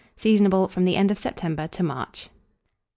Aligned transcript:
Seasonable 0.17 0.67
from 0.67 0.83
the 0.85 0.95
end 0.95 1.11
of 1.11 1.19
September 1.19 1.67
to 1.67 1.83
March. 1.83 2.29